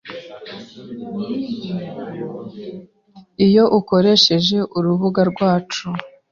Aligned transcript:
Iyo 3.45 3.63
ukoresheje 3.79 4.57
urubuga 4.77 5.21
rwacu 5.31 5.85